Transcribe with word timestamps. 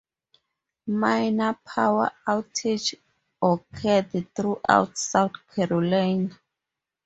Minor 0.87 1.59
power 1.63 2.09
outages 2.27 2.95
occurred 3.39 4.33
throughout 4.33 4.97
South 4.97 5.33
Carolina. 5.53 6.39